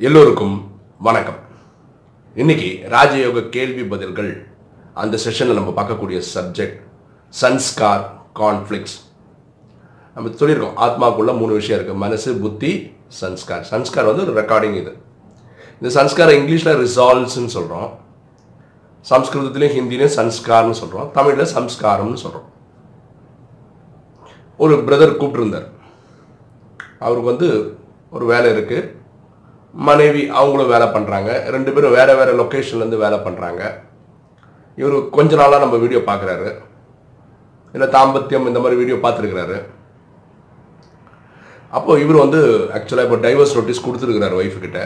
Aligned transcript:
எல்லோருக்கும் 0.00 0.54
வணக்கம். 1.06 1.36
இன்னைக்கு 2.36 2.70
ராஜயோக 2.94 3.42
கேள்வி 3.48 3.82
பதில்கள் 3.82 4.30
அந்த 5.02 5.18
செஷனில் 5.24 5.58
நம்ம 5.58 5.72
பார்க்கக்கூடிய 5.76 6.20
சப்ஜெக்ட் 6.34 6.78
சன்ஸ்கார் 7.40 8.02
கான்ஃப்ளிக்ஸ் 8.40 8.96
நம்ம 10.14 10.32
சொல்லியிருக்கோம் 10.40 10.80
ஆத்மாக்குள்ள 10.86 11.34
மூணு 11.40 11.52
விஷயம் 11.58 11.78
இருக்குது 11.78 12.02
மனசு 12.04 12.34
புத்தி 12.44 12.72
சன்ஸ்கார். 13.20 13.62
சன்ஸ்கார் 13.70 14.08
வந்து 14.10 14.24
ஒரு 14.26 14.34
ரெக்கார்டிங் 14.40 14.74
இது. 14.80 14.92
இந்த 15.80 15.92
சன்ஸ்காரை 15.98 16.34
இங்கிலீஷில் 16.40 16.80
ரிசால்வ்ஸ்னு 16.82 17.54
சொல்கிறோம் 17.56 17.88
சம்ஸ்கிருதத்துலேயும் 19.10 19.76
ஹிந்திலையும் 19.76 20.16
சன்ஸ்கார்னு 20.18 20.80
சொல்கிறோம் 20.80 21.08
தமிழில் 21.18 21.54
சம்ஸ்காரம்னு 21.54 22.20
சொல்கிறோம் 22.24 22.50
ஒரு 24.56 24.76
பிரதர் 24.88 25.18
கூப்பிட்டுருந்தார். 25.22 25.70
அவருக்கு 26.98 27.32
வந்து 27.32 27.48
ஒரு 28.10 28.26
வேலை 28.34 28.50
இருக்குது 28.56 29.02
மனைவி 29.88 30.22
அவங்களும் 30.38 30.72
வேலை 30.74 30.86
பண்ணுறாங்க 30.96 31.30
ரெண்டு 31.54 31.70
பேரும் 31.74 31.96
வேறு 31.98 32.12
வேறு 32.18 32.32
லொக்கேஷன்லேருந்து 32.40 33.04
வேலை 33.04 33.18
பண்ணுறாங்க 33.26 33.62
இவர் 34.80 34.96
கொஞ்ச 35.16 35.32
நாளாக 35.40 35.62
நம்ம 35.64 35.78
வீடியோ 35.84 36.00
பார்க்குறாரு. 36.10 36.48
இல்லை 37.74 37.86
தாம்பத்தியம் 37.96 38.48
இந்த 38.50 38.60
மாதிரி 38.62 38.80
வீடியோ 38.80 38.96
பார்த்துருக்குறாரு. 39.04 39.56
அப்போது 41.78 42.02
இவர் 42.04 42.22
வந்து 42.24 42.40
ஆக்சுவலாக 42.76 43.06
இப்போ 43.06 43.18
டைவர்ஸ் 43.26 43.56
நோட்டீஸ் 43.56 43.84
கொடுத்துருக்கிறாரு 43.86 44.38
ஒய்ஃபுக்கிட்ட 44.40 44.80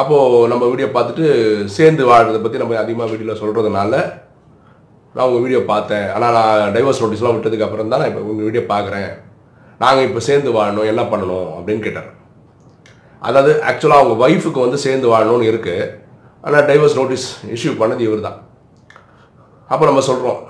அப்போது 0.00 0.48
நம்ம 0.52 0.64
வீடியோ 0.70 0.88
பார்த்துட்டு 0.94 1.26
சேர்ந்து 1.76 2.02
வாழ்கிறத 2.10 2.38
பற்றி 2.44 2.62
நம்ம 2.62 2.78
அதிகமாக 2.84 3.10
வீடியோவில் 3.12 3.40
சொல்கிறதுனால 3.42 3.92
நான் 5.14 5.26
உங்கள் 5.28 5.44
வீடியோ 5.44 5.60
பார்த்தேன். 5.72 6.06
ஆனால் 6.14 6.36
நான் 6.36 6.72
டைவர்ஸ் 6.76 7.02
நோட்டீஸ்லாம் 7.02 7.36
விட்டதுக்கு 7.36 7.66
அப்புறம் 7.66 7.92
தான் 7.92 8.02
நான் 8.02 8.10
இப்போ 8.12 8.22
உங்கள் 8.32 8.48
வீடியோ 8.48 8.64
பார்க்குறேன். 8.72 9.10
நாங்கள் 9.82 10.06
இப்போ 10.08 10.20
சேர்ந்து 10.28 10.50
வாழணும் 10.56 10.90
என்ன 10.92 11.02
பண்ணணும் 11.12 11.50
அப்படின்னு 11.58 11.84
கேட்டார். 11.86 12.10
அதாவது 13.28 13.52
ஆக்சுவலாக 13.70 14.02
அவங்க 14.02 14.16
ஒய்ஃபுக்கு 14.26 14.64
வந்து 14.64 14.78
சேர்ந்து 14.86 15.06
வாழணும்னு 15.12 15.50
இருக்குது 15.52 15.86
ஆனால் 16.44 16.66
டைவர்ஸ் 16.70 16.98
நோட்டீஸ் 17.00 17.26
இஷ்யூ 17.54 17.72
பண்ணது 17.82 18.02
இவர் 18.08 18.26
தான் 18.26 18.38
அப்போ 19.70 19.84
நம்ம 19.90 20.02
சொல்கிறோம் 20.08 20.40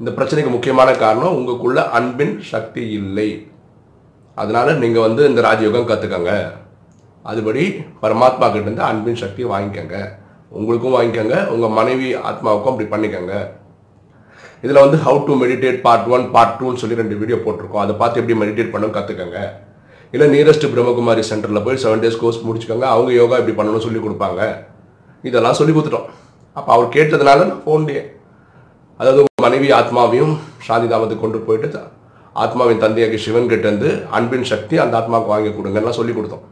இந்த 0.00 0.10
பிரச்சனைக்கு 0.16 0.50
முக்கியமான 0.54 0.90
காரணம் 1.02 1.36
உங்களுக்குள்ள 1.38 1.80
அன்பின் 1.98 2.34
சக்தி 2.52 2.82
இல்லை. 3.00 3.28
அதனால் 4.36 4.70
நீங்கள் 4.82 5.04
வந்து 5.06 5.22
இந்த 5.30 5.40
ராஜயோகம் 5.46 5.88
கற்றுக்கங்க 5.90 6.32
அதுபடி 7.30 7.62
பரமாத்மா 8.02 8.46
கிட்ட 8.48 8.66
இருந்து 8.68 8.84
அன்பின் 8.90 9.20
சக்தியை 9.22 9.46
வாங்கிக்கோங்க. 9.52 9.98
உங்களுக்கும் 10.56 10.96
வாங்கிக்கோங்க 10.96 11.36
உங்கள் 11.54 11.74
மனைவி 11.78 12.08
ஆத்மாவுக்கும் 12.30 12.72
அப்படி 12.72 12.88
பண்ணிக்கோங்க. 12.92 13.34
இதில் 14.64 14.84
வந்து 14.84 14.98
how 15.06 15.18
to 15.28 15.34
meditate 15.44 15.78
part 15.86 16.10
one 16.16 16.26
part 16.34 16.58
டூன்னு 16.58 16.82
சொல்லி 16.82 17.00
ரெண்டு 17.00 17.18
வீடியோ 17.20 17.38
போட்டிருக்கோம். 17.46 17.84
அதை 17.84 17.94
பார்த்து 18.02 18.20
எப்படி 18.20 18.36
மெடிடேட் 18.42 18.72
பண்ணணும் 18.74 18.96
கற்றுக்கங்க 18.98 19.40
இல்லை 20.16 20.28
நியரஸ்ட் 20.34 20.66
பிரம்மகுமாரி 20.72 21.22
சென்டரில் 21.30 21.64
போய் 21.64 21.82
செவன் 21.84 22.02
டேஸ் 22.02 22.20
கோர்ஸ் 22.20 22.44
முடிச்சுக்கோங்க. 22.48 22.86
அவங்க 22.94 23.10
யோகா 23.20 23.38
இப்படி 23.40 23.56
பண்ணணும்னு 23.58 23.86
சொல்லி 23.86 24.00
கொடுப்பாங்க. 24.04 24.42
இதெல்லாம் 25.28 25.56
சொல்லி 25.60 25.72
கொடுத்துட்டோம். 25.76 26.08
அப்போ 26.58 26.70
அவர் 26.74 26.94
கேட்டதுனால 26.96 27.40
நான் 27.48 27.62
ஃபோன்லேயே 27.64 28.02
அதாவது 29.00 29.20
உங்கள் 29.22 29.44
மனைவி 29.46 29.68
ஆத்மாவையும் 29.78 30.34
சாந்தி 30.66 30.86
தாமத்துக்கு 30.92 31.24
கொண்டு 31.24 31.38
போயிட்டு 31.46 31.80
ஆத்மாவின் 32.42 32.82
தந்தையாகி 32.84 33.18
சிவன் 33.24 33.50
கிட்ட 33.50 33.66
இருந்து 33.68 33.90
அன்பின் 34.16 34.46
சக்தி 34.50 34.74
அந்த 34.82 34.94
ஆத்மாவுக்கு 35.00 35.32
வாங்கி 35.32 35.50
கொடுங்கலாம் 35.56 35.98
சொல்லி 35.98 36.12
கொடுத்தோம். 36.16 36.44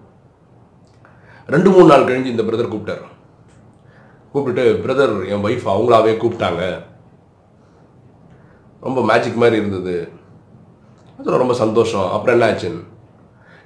ரெண்டு 1.54 1.70
மூணு 1.74 1.86
நாள் 1.90 2.06
கழிஞ்சு 2.08 2.32
இந்த 2.34 2.44
பிரதர் 2.48 2.72
கூப்பிட்டார். 2.72 3.04
கூப்பிட்டுட்டு 4.32 4.64
பிரதர் 4.84 5.14
என் 5.32 5.44
ஒய்ஃப் 5.46 5.66
அவங்களாவே 5.74 6.14
கூப்பிட்டாங்க. 6.22 6.62
ரொம்ப 8.86 9.02
மேஜிக் 9.10 9.40
மாதிரி 9.42 9.60
இருந்தது. 9.62 9.96
அதில் 11.18 11.42
ரொம்ப 11.42 11.56
சந்தோஷம். 11.62 12.08
அப்புறம் 12.14 12.36
என்ன 12.36 12.50
ஆச்சுன்னு 12.52 12.82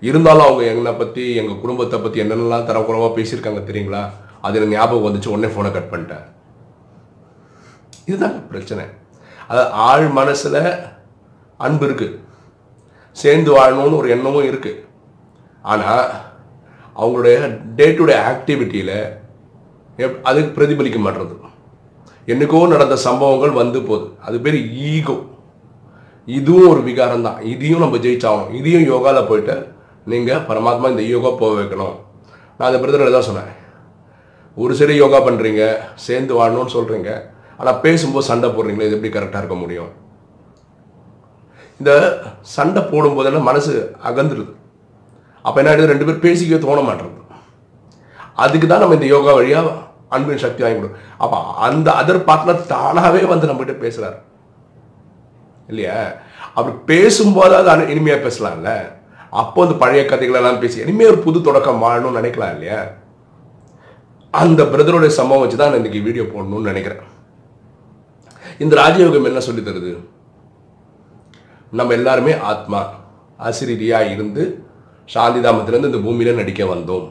இருந்தாலும் 0.07 0.47
அவங்க 0.47 0.65
என்னை 0.73 0.93
பற்றி 0.99 1.23
எங்கள் 1.41 1.61
குடும்பத்தை 1.63 1.99
பற்றி 2.03 2.19
என்னென்னலாம் 2.25 2.69
தரக்குறவாக 2.69 3.11
பேசியிருக்காங்க 3.17 3.63
தெரியுங்களா? 3.69 4.03
அது 4.47 4.59
எனக்கு 4.59 4.75
ஞாபகம் 4.77 5.06
வந்துச்சு. 5.06 5.33
உடனே 5.34 5.49
ஃபோனை 5.55 5.71
கட் 5.77 5.93
பண்ணிட்டேன். 5.93 6.27
இதுதான் 8.09 8.37
பிரச்சனை. 8.50 8.84
அதாவது 9.49 9.71
ஆழ் 9.89 10.06
மனசில் 10.19 10.61
அன்பு 11.67 11.84
இருக்குது 11.89 12.17
சேர்ந்து 13.22 13.50
வாழணும்னு 13.56 13.99
ஒரு 14.00 14.09
எண்ணமும் 14.15 14.49
இருக்குது 14.50 14.83
ஆனால் 15.72 16.06
அவங்களுடைய 17.01 17.37
டே 17.78 17.87
டு 17.99 18.05
டே 18.11 18.17
ஆக்டிவிட்டியில் 18.31 18.99
எப் 20.05 20.21
அதுக்கு 20.31 20.51
பிரதிபலிக்க 20.59 20.99
மாட்டுறது. 21.05 21.34
என்னைக்கோ 22.33 22.61
நடந்த 22.75 22.97
சம்பவங்கள் 23.06 23.59
வந்து 23.61 23.78
போகுது. 23.89 24.06
அது 24.27 24.37
பேர் 24.45 24.59
ஈகோ 24.93 25.17
இதுவும் 26.28 26.71
ஒரு 26.72 26.81
விகாரம் 26.89 27.27
தான். 27.27 27.39
இதையும் 27.53 27.84
நம்ம 27.84 27.99
ஜெயிச்சாகணும். 28.06 28.55
இதையும் 28.61 28.89
யோகாவில் 28.93 29.28
போயிட்டு 29.31 29.56
நீங்கள் 30.09 30.45
பரமாத்மா 30.49 30.91
இந்த 30.91 31.03
யோகா 31.05 31.31
போக 31.33 31.61
வைக்கணும். 31.61 31.97
நான் 32.59 32.69
அந்த 32.69 32.79
பிரதர் 32.83 33.11
தான் 33.11 33.23
சொன்னேன். 33.23 33.51
ஒரு 34.57 34.75
சரி 34.75 34.95
யோகா 34.97 35.19
பண்ணுறீங்க 35.19 35.63
சேர்ந்து 36.07 36.35
வாழணும்னு 36.35 36.75
சொல்கிறீங்க 36.77 37.11
ஆனால் 37.59 37.81
பேசும்போது 37.81 38.27
சண்டை 38.27 38.49
போடுறீங்களே 38.49 38.87
இது 38.87 38.97
எப்படி 38.97 39.13
கரெக்டாக 39.15 39.39
இருக்க 39.39 39.55
முடியும்? 39.55 39.91
இந்த 41.81 41.91
சண்டை 42.49 42.83
போடும்போதெல்லாம் 42.83 43.43
மனசு 43.43 43.75
அகந்துடுது 44.05 44.53
அப்போ 45.45 45.61
என்ன 45.61 45.71
ஆகிடுது 45.71 45.93
ரெண்டு 45.93 46.05
பேர் 46.05 46.25
பேசிக்க 46.25 46.59
தோண 46.59 46.81
மாட்டேறது 46.81 47.17
அதுக்கு 48.37 48.67
தான் 48.67 48.81
நம்ம 48.81 48.95
இந்த 48.95 49.07
யோகா 49.07 49.33
வழியாக 49.33 49.69
அன்பின் 50.09 50.39
சக்தி 50.39 50.63
வாங்கி 50.63 50.79
கொடுக்கும் 50.79 51.05
அப்போ 51.19 51.39
அந்த 51.67 51.89
அதர் 51.93 52.27
பார்ட்னர் 52.29 52.67
தானாகவே 52.67 53.21
வந்து 53.25 53.49
நம்மகிட்ட 53.49 53.79
பேசுகிறார் 53.79 54.19
இல்லையா? 55.69 55.97
அப்படி 56.55 56.77
பேசும்போது 56.87 57.57
அது 57.57 57.69
அனு- 57.71 57.91
இனிமையா 57.91 58.17
பேசலாம்ல? 58.23 58.71
அப்போ 59.33 59.62
அந்த 59.65 59.75
பழைய 59.75 60.03
கதைகளெல்லாம் 60.03 60.61
பேசி 60.61 60.81
இனிமேல் 60.81 61.11
ஒரு 61.11 61.19
புது 61.19 61.41
தொடக்கம் 61.41 61.83
வாழணும்னு 61.84 62.21
நினைக்கலாம் 62.21 62.55
இல்லையா? 62.55 62.78
அந்த 64.34 64.62
பிரதருடைய 64.65 65.12
சம்பவம் 65.19 65.43
வச்சு 65.43 65.56
தான் 65.56 65.71
நான் 65.71 65.81
இன்னைக்கு 65.81 66.06
வீடியோ 66.06 66.25
போடணும்னு 66.25 66.71
நினைக்கிறேன். 66.71 67.03
இந்த 68.59 68.77
ராஜயோகம் 68.83 69.28
என்ன 69.31 69.41
சொல்லி 69.41 69.62
தருது? 69.62 69.93
நம்ம 71.72 71.93
எல்லாருமே 71.93 72.33
ஆத்மா 72.53 72.81
அசிரியாக 73.39 74.12
இருந்து 74.15 74.43
சாந்திதாமத்திலேருந்து 75.09 75.91
இந்த 75.93 76.03
பூமியில 76.06 76.34
நடிக்க 76.41 76.65
வந்தோம். 76.65 77.06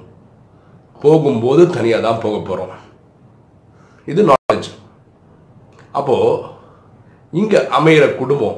போகும்போது 1.01 1.69
தனியாக 1.69 2.01
தான் 2.01 2.21
போக 2.23 2.37
போகிறோம் 2.39 2.73
இது 4.07 4.21
நாலேஜ் 4.29 4.69
அப்போது 5.91 6.43
இங்கே 7.33 7.59
அமையிற 7.77 8.15
குடும்பம் 8.15 8.57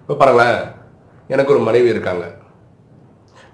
இப்போ 0.00 0.14
பாருங்களேன் 0.14 0.58
எனக்கு 1.28 1.52
ஒரு 1.52 1.62
மனைவி 1.62 1.88
இருக்காங்க. 1.88 2.24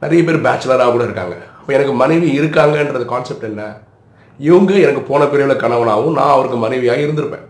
நிறைய 0.01 0.25
பேர் 0.25 0.41
பேச்சுலராக 0.41 0.91
கூட 0.91 1.03
இருக்காங்க. 1.03 1.37
அப்போ 1.61 1.73
எனக்கு 1.73 1.93
மனைவி 1.93 2.41
இருக்காங்கன்றது 2.41 3.05
கான்செப்ட் 3.05 3.43
என்ன? 3.43 3.77
இவங்க 4.39 4.73
எனக்கு 4.75 5.01
போன 5.01 5.27
பிரிவில் 5.27 5.57
கணவனாகவும் 5.57 6.13
நான் 6.13 6.35
அவருக்கு 6.37 6.57
மனைவியாக 6.57 7.01
இருந்திருப்பேன். 7.01 7.47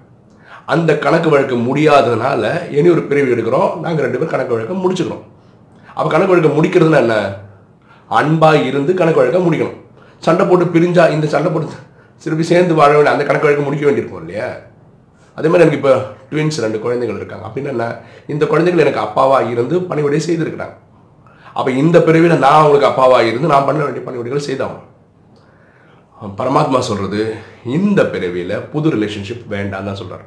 அந்த 0.66 0.98
கணக்கு 0.98 1.28
வழக்கு 1.30 1.56
முடியாததுனால 1.56 2.70
இனி 2.70 2.88
ஒரு 2.88 3.02
பிரிவு 3.02 3.34
எடுக்கிறோம். 3.34 3.80
நாங்கள் 3.80 4.04
ரெண்டு 4.04 4.18
பேரும் 4.18 4.34
கணக்கு 4.34 4.54
வழக்கை 4.54 4.76
முடிச்சுக்கிறோம். 4.84 5.22
அப்போ 5.94 6.08
கணக்கு 6.10 6.34
வழக்கை 6.34 6.52
முடிக்கிறதுனா 6.58 6.96
என்ன? 6.96 7.36
அன்பாக 8.08 8.58
இருந்து 8.58 8.94
கணக்கு 8.94 9.20
வழக்கை 9.20 9.40
முடிக்கணும். 9.46 9.76
சண்டை 10.18 10.46
போட்டு 10.46 10.64
பிரிஞ்சா 10.64 11.10
இந்த 11.10 11.26
சண்டை 11.26 11.52
போட்டு 11.52 11.68
திருப்பி 12.22 12.44
சேர்ந்து 12.44 12.74
வாழ 12.74 12.90
வேண்டிய 12.92 13.14
அந்த 13.14 13.24
கணக்கு 13.24 13.46
வழக்கு 13.46 13.64
முடிக்க 13.64 13.86
வேண்டியிருக்கும் 13.86 14.26
இல்லையா? 14.26 14.48
அதே 15.38 15.48
மாதிரி 15.50 15.64
எனக்கு 15.64 15.80
இப்போ 15.80 15.92
ட்வின்ஸ் 16.30 16.62
ரெண்டு 16.64 16.78
குழந்தைகள் 16.84 17.18
இருக்காங்க. 17.20 17.44
அப்படின்னு 17.48 17.72
என்ன 17.74 17.84
இந்த 18.32 18.44
குழந்தைகள் 18.52 18.84
எனக்கு 18.84 19.04
அப்பாவாக 19.06 19.50
இருந்து 19.52 19.76
பணிவிடை 19.90 20.20
செய்திருக்கிறாங்க. 20.28 20.76
அப்போ 21.58 21.70
இந்த 21.82 21.96
பிறவியில் 22.06 22.42
நான் 22.44 22.58
அவங்களுக்கு 22.60 22.90
அப்பாவாக 22.90 23.30
இருந்து 23.30 23.52
நான் 23.52 23.68
பண்ண 23.68 23.80
வேண்டிய 23.86 24.04
பணிவிடைகள் 24.08 24.48
செய்தாகணும் 24.48 24.88
பரமாத்மா 26.40 26.80
சொல்கிறது 26.88 27.22
இந்த 27.76 28.00
பிறவியில் 28.12 28.54
புது 28.72 28.88
ரிலேஷன்ஷிப் 28.94 29.46
வேண்டாம் 29.54 29.88
தான் 29.88 29.98
சொல்கிறார் 30.00 30.26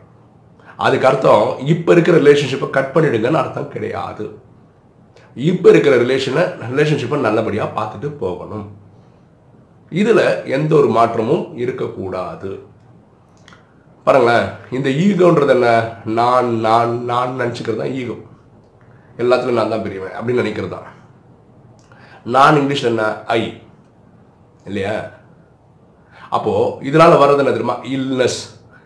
அதுக்கு 0.85 1.07
அர்த்தம் 1.09 1.45
இப்போ 1.73 1.91
இருக்கிற 1.95 2.15
ரிலேஷன்ஷிப்பை 2.23 2.67
கட் 2.77 2.91
பண்ணிடுங்கன்னு 2.95 3.41
அர்த்தம் 3.41 3.69
கிடையாது. 3.75 4.25
இப்போ 5.49 5.67
இருக்கிற 5.73 5.93
ரிலேஷனை 6.03 6.43
ரிலேஷன்ஷிப்பை 6.71 7.19
நல்லபடியாக 7.27 7.75
பார்த்துட்டு 7.77 8.09
போகணும். 8.23 8.65
இதில் 10.01 10.23
எந்த 10.57 10.71
ஒரு 10.79 10.89
மாற்றமும் 10.97 11.45
இருக்கக்கூடாது. 11.63 12.51
பாருங்களேன் 14.05 14.47
இந்த 14.71 14.89
ஈகோன்றது 14.89 15.49
என்ன? 15.49 15.69
நான் 16.05 16.59
நான் 16.59 17.05
நான் 17.05 17.39
நினச்சிக்கிறது 17.41 17.81
தான் 17.81 17.95
ஈகோ. 17.99 18.15
எல்லாத்துலையும் 19.17 19.59
நான் 19.59 19.69
தான் 19.69 19.81
பெரியவன் 19.81 20.15
அப்படின்னு 20.17 20.43
நினைக்கிறது 20.43 20.69
தான். 20.69 20.87
நான் 22.25 22.57
இங்கிலீஷில் 22.57 22.91
என்ன? 22.91 23.05
ஐ. 23.27 23.41
இல்லையா? 24.65 24.95
அப்போது 26.29 26.85
இதனால் 26.85 27.21
வர்றது 27.21 27.37
என்ன 27.37 27.51
தெரியுமா? 27.51 27.77
இல்னஸ் 27.95 28.39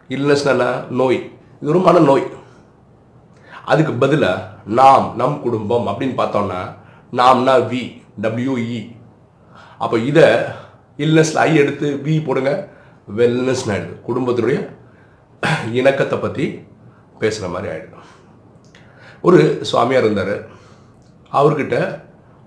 இல்னஸ்னா 0.09 0.51
என்ன? 0.51 0.67
நோய். 0.89 1.19
இது 1.61 1.69
ஒரு 1.69 1.79
மன 1.79 1.99
நோய். 1.99 2.25
அதுக்கு 3.65 3.93
பதிலாக 3.93 4.47
நாம் 4.65 5.15
நம் 5.15 5.41
குடும்பம் 5.41 5.87
அப்படின்னு 5.87 6.15
பார்த்தோம்னா 6.17 6.61
நாம்னா 7.13 7.53
வி 7.71 7.81
டபிள்யூஇ 8.21 8.81
அப்போ 9.77 9.97
இதை 9.99 10.27
இல்னஸில் 10.97 11.41
ஐ 11.41 11.57
எடுத்து 11.57 11.87
வி 12.05 12.23
போடுங்க 12.23 12.51
வெல்னஸ் 13.15 13.63
ஆகிடுது 13.73 13.93
குடும்பத்தினுடைய 14.07 14.59
இணக்கத்தை 15.79 16.17
பற்றி 16.25 16.45
பேசுகிற 17.21 17.47
மாதிரி 17.53 17.69
ஆகிடும் 17.73 18.05
ஒரு 19.27 19.39
சுவாமியார் 19.69 20.05
இருந்தார். 20.07 20.35
அவர்கிட்ட 21.39 21.75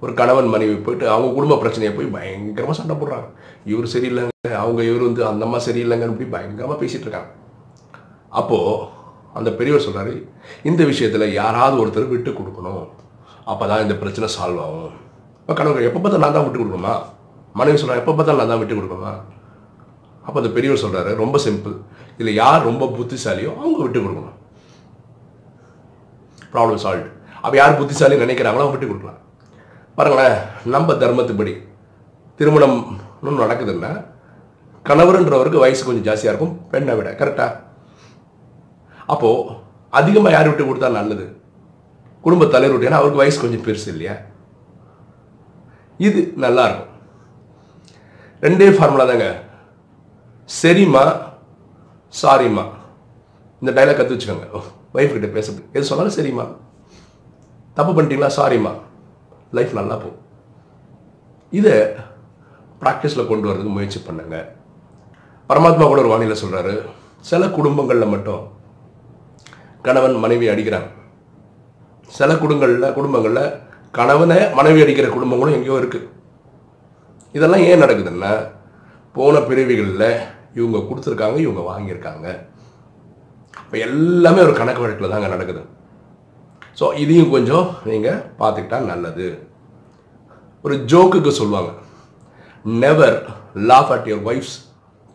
ஒரு 0.03 0.13
கணவன் 0.21 0.53
மனைவி 0.53 0.77
போயிட்டு 0.87 1.07
அவங்க 1.15 1.29
குடும்ப 1.37 1.59
பிரச்சனையை 1.63 1.93
போய் 1.97 2.15
பயங்கரமாக 2.15 2.77
சண்டை 2.79 2.95
போடுறாங்க. 3.01 3.29
இவர் 3.73 3.93
சரியில்லைங்க 3.95 4.57
அவங்க 4.63 4.81
இவர் 4.89 5.07
வந்து 5.09 5.23
அந்த 5.31 5.43
அம்மா 5.47 5.59
சரியில்லைங்கன்னு 5.67 6.19
போய் 6.21 6.35
பயங்கரமாக 6.35 6.79
பேசிகிட்டு 6.83 7.07
இருக்காங்க. 7.07 7.31
அப்போது 8.41 8.89
அந்த 9.39 9.51
பெரியவர் 9.59 9.87
சொல்கிறாரு 9.87 10.15
இந்த 10.71 10.83
விஷயத்தில் 10.91 11.35
யாராவது 11.41 11.77
ஒருத்தர் 11.83 12.13
விட்டு 12.15 12.31
கொடுக்கணும். 12.39 12.85
அப்போ 13.53 13.65
தான் 13.71 13.85
இந்த 13.85 13.95
பிரச்சனை 14.03 14.29
சால்வ் 14.37 14.63
ஆகும். 14.65 14.91
இப்போ 15.43 15.55
கணவர் 15.61 15.87
எப்போ 15.89 16.01
பார்த்தா 16.01 16.23
நான் 16.25 16.37
தான் 16.37 16.45
விட்டு 16.47 16.61
கொடுக்கணுமா? 16.61 16.95
மனைவி 17.61 17.79
சொல்கிறாங்க 17.81 18.03
எப்போ 18.03 18.15
பார்த்தா 18.19 18.39
நான் 18.41 18.53
தான் 18.53 18.61
விட்டு 18.63 18.79
கொடுக்கணுமா? 18.79 19.13
அப்போ 20.27 20.37
அந்த 20.41 20.51
பெரியவர் 20.57 20.83
சொல்கிறாரு 20.83 21.13
ரொம்ப 21.23 21.37
சிம்பிள் 21.47 21.75
இதில் 22.23 22.41
யார் 22.43 22.69
ரொம்ப 22.71 22.85
புத்திசாலியோ 22.99 23.53
அவங்க 23.63 23.81
விட்டு 23.85 24.01
கொடுக்கணும் 24.05 24.39
ப்ராப்ளம் 26.55 26.81
சால்வ் 26.85 27.09
அப்போ 27.43 27.55
யார் 27.59 27.79
புத்திசாலி 27.81 28.17
நினைக்கிறாங்களோ 28.25 28.65
அவங்க 28.65 28.75
விட்டு 28.75 28.89
கொடுக்கலாம். 28.91 29.21
பாருங்களேன் 29.97 30.37
நம்ம 30.75 30.93
தர்மத்துப்படி 31.03 31.53
திருமணம் 32.41 32.77
இன்னும் 33.21 33.43
நடக்குதுன்னா 33.45 33.91
கணவர்ன்றவருக்கு 34.89 35.63
வயசு 35.65 35.83
கொஞ்சம் 35.87 36.07
ஜாஸ்தியாக 36.09 36.33
இருக்கும் 36.33 36.55
பெண்ணை 36.73 36.95
விட 36.99 37.09
கரெக்டாக 37.21 37.59
அப்போது 39.13 39.57
அதிகமாக 39.99 40.35
யார் 40.35 40.49
விட்டு 40.51 40.65
கொடுத்தா 40.69 40.89
நல்லது? 40.99 41.27
குடும்ப 42.25 42.47
தலைவர் 42.55 42.75
விட்டு 42.75 42.89
ஏன்னா 42.89 43.01
அவருக்கு 43.01 43.23
வயசு 43.23 43.43
கொஞ்சம் 43.45 43.65
பெருசு 43.67 43.89
இல்லையா? 43.95 44.15
இது 46.07 46.21
நல்லாயிருக்கும் 46.45 46.91
ரெண்டே 48.47 48.69
ஃபார்முலா 48.77 49.07
தாங்க. 49.11 49.29
சரிம்மா 50.61 51.05
சாரிம்மா 52.21 52.65
இந்த 53.63 53.71
டைலாக் 53.77 53.99
கற்று 53.99 54.15
வச்சுக்கோங்க. 54.15 54.47
ஒய்ஃப் 54.97 55.15
கிட்ட 55.15 55.29
பேசுறது 55.37 55.61
எது 55.77 55.89
சொன்னாலும் 55.91 56.17
சரிம்மா 56.17 56.47
தப்பு 57.77 57.93
பண்ணிட்டீங்களா? 57.97 58.31
சாரிம்மா 58.39 58.73
லைஃப் 59.57 59.79
நல்லா 59.79 59.95
போகும். 60.03 60.19
இதை 61.59 61.75
ப்ராக்டிஸில் 62.83 63.29
கொண்டு 63.31 63.49
வரதுக்கு 63.49 63.77
முயற்சி 63.77 64.01
பண்ணுங்க. 64.09 64.37
பரமாத்மா 65.51 65.87
கூட 65.89 66.01
ஒரு 66.05 66.13
வானிலை 66.13 66.37
சொல்கிறாரு 66.43 66.75
சில 67.31 67.43
குடும்பங்களில் 67.59 68.13
மட்டும் 68.15 68.43
கணவன் 69.87 70.17
மனைவி 70.25 70.47
அடிக்கிறாங்க. 70.53 70.91
சில 72.19 72.31
குடும்பங்களில் 72.43 72.95
குடும்பங்களில் 72.99 73.45
கணவனை 73.99 74.39
மனைவி 74.59 74.81
அடிக்கிற 74.85 75.07
குடும்பங்களும் 75.15 75.57
எங்கேயோ 75.59 75.79
இருக்குது 75.83 76.09
இதெல்லாம் 77.37 77.65
ஏன் 77.71 77.83
நடக்குதுன்னா 77.83 78.33
போன 79.17 79.41
பிறவிகளில் 79.49 80.09
இவங்க 80.59 80.79
கொடுத்துருக்காங்க 80.89 81.39
இவங்க 81.47 81.63
வாங்கியிருக்காங்க. 81.71 82.27
இப்போ 83.65 83.77
எல்லாமே 83.87 84.41
ஒரு 84.47 84.55
கணக்கு 84.61 84.85
வழக்கில் 84.85 85.13
தாங்க 85.13 85.29
நடக்குது. 85.35 85.63
ஸோ 86.81 86.85
இதையும் 87.03 87.33
கொஞ்சம் 87.35 87.67
நீங்கள் 87.91 88.21
பார்த்துக்கிட்டா 88.41 88.79
நல்லது. 88.93 89.27
ஒரு 90.65 90.75
ஜோக்குக்கு 90.93 91.33
சொல்லுவாங்க. 91.41 91.71
Never 92.85 93.17
laugh 93.71 93.93
at 93.95 94.09
your 94.11 94.27
wife's 94.31 94.57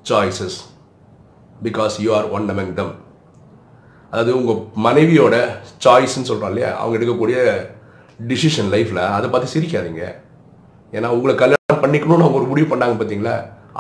choices 0.10 0.58
because 1.66 1.94
you 2.06 2.10
are 2.20 2.28
one 2.38 2.48
among 2.54 2.74
them 2.80 2.96
அதாவது 4.12 4.32
உங்கள் 4.40 4.60
மனைவியோட 4.86 5.36
சாய்ஸ்ன்னு 5.86 6.30
சொல்கிறோம் 6.30 6.52
இல்லையா? 6.52 6.70
அவங்க 6.82 6.98
எடுக்கக்கூடிய 6.98 7.38
டிசிஷன் 8.32 8.70
லைஃப்பில் 8.74 9.02
அதை 9.16 9.28
பார்த்து 9.30 9.54
சிரிக்காதீங்க. 9.56 10.04
ஏன்னா 10.98 11.08
உங்களை 11.16 11.34
கல்யாணம் 11.42 11.82
பண்ணிக்கணும்னு 11.84 12.26
அவங்க 12.26 12.40
ஒரு 12.42 12.52
முடிவு 12.52 12.68
பண்ணாங்க 12.74 12.96
பார்த்தீங்களா? 13.00 13.36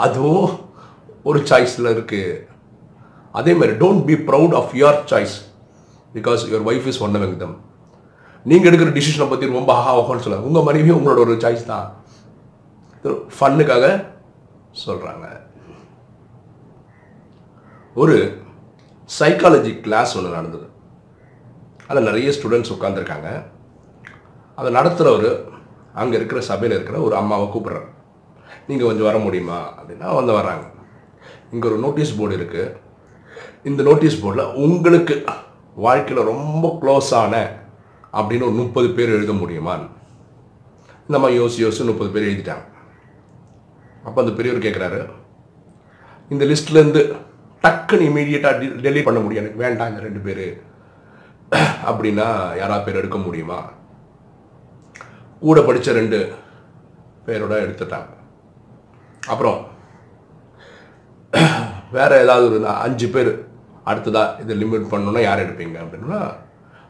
அதுவும் 0.05 0.47
ஒரு 1.27 1.39
சாய்ஸில் 1.49 1.93
இருக்குது 1.95 2.41
அதே 3.39 3.53
மாதிரி 3.59 3.73
don't 3.83 4.03
be 4.09 4.15
proud 4.29 4.55
of 4.59 4.73
your 4.81 4.99
choice 5.11 5.35
because 6.17 6.43
your 6.51 6.67
wife 6.69 6.87
is 6.91 7.01
one 7.05 7.17
among 7.19 7.33
them 7.43 7.55
நீங்கள் 8.49 8.69
எடுக்கிற 8.69 8.91
டிசிஷனை 8.97 9.25
பற்றி 9.29 9.45
ரொம்ப 9.59 9.71
ஆஹா 9.79 9.93
ஓஹோன்னு 10.01 10.23
சொல்லுவாங்க 10.25 10.49
உங்கள் 10.49 10.67
மனைவி 10.67 10.91
உங்களோட 10.97 11.19
ஒரு 11.25 11.33
சாய்ஸ் 11.43 11.65
தான். 11.71 11.87
ஃபன்னுக்காக 13.37 13.85
சொல்கிறாங்க 14.83 15.25
ஒரு 18.01 18.15
சைக்காலஜி 19.09 19.73
கிளாஸ் 19.85 20.15
ஒன்று 20.17 20.35
நடந்தது. 20.37 20.65
அதில் 21.89 22.07
நிறைய 22.09 22.29
ஸ்டூடெண்ட்ஸ் 22.37 22.73
உட்காந்துருக்காங்க 22.75 23.29
அதை 24.59 24.69
நடத்துகிறவர் 24.77 25.29
அங்கே 26.01 26.15
இருக்கிற 26.19 26.39
சபையில் 26.49 26.75
இருக்கிற 26.77 26.97
ஒரு 27.07 27.15
அம்மாவை 27.21 27.45
கூப்பிட்றாரு. 27.53 27.89
நீங்கள் 28.69 28.89
கொஞ்சம் 28.89 29.09
வர 29.09 29.17
முடியுமா? 29.25 29.59
அப்படின்னா 29.79 30.07
வந்து 30.19 30.33
வராங்க 30.39 30.65
இங்கே 31.51 31.67
ஒரு 31.67 31.77
நோட்டீஸ் 31.77 32.17
போர்டு 32.17 32.37
இருக்குது 32.37 32.75
இந்த 33.63 33.83
நோட்டீஸ் 33.83 34.25
போர்டில் 34.25 34.53
உங்களுக்கு 34.53 35.25
வாழ்க்கையில் 35.75 36.25
ரொம்ப 36.25 36.77
க்ளோஸான 36.81 37.33
அப்படின்னு 38.13 38.47
ஒரு 38.47 38.51
முப்பது 38.51 38.89
பேர் 38.89 39.09
எழுத 39.09 39.33
முடியுமா? 39.33 39.75
இந்த 41.07 41.19
மாதிரி 41.19 41.39
யோசி 41.41 41.59
யோசி 41.63 41.85
முப்பது 41.85 42.09
பேர் 42.09 42.23
எழுதிட்டாங்க. 42.23 42.65
அப்போ 44.03 44.21
அந்த 44.21 44.33
பெரியவர் 44.33 44.65
கேட்குறாரு 44.65 44.99
இந்த 46.29 46.45
லிஸ்ட்லேருந்து 46.45 47.15
டக்குன்னு 47.63 48.07
இமீடியட்டாக 48.09 48.65
டெலிட் 48.85 49.03
பண்ண 49.03 49.19
முடியும். 49.19 49.43
எனக்கு 49.43 49.63
வேண்டாம் 49.63 49.89
இந்த 49.89 50.01
ரெண்டு 50.01 50.19
பேர். 50.19 50.45
அப்படின்னா 51.89 52.57
யாரா 52.57 52.77
பேர் 52.77 52.95
எடுக்க 52.95 53.17
முடியுமா? 53.17 53.59
கூட 55.41 55.61
படித்த 55.61 55.91
ரெண்டு 55.91 56.31
பேரோட 57.25 57.53
எடுத்துட்டாங்க. 57.65 58.09
அப்புறம் 59.27 59.75
வேறு 61.95 62.15
ஏதாவது 62.23 62.45
ஒரு 62.49 62.59
அஞ்சு 62.85 63.07
பேர் 63.15 63.31
அடுத்ததாக 63.89 64.41
இதை 64.43 64.53
லிமிட் 64.61 64.91
பண்ணணும்னா 64.91 65.21
யார் 65.25 65.43
எடுப்பீங்க 65.45 65.77
அப்படின்னா 65.83 66.19